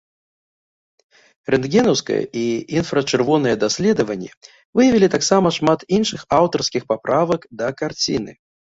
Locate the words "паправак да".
6.95-7.67